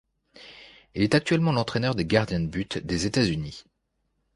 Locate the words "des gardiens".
1.93-2.39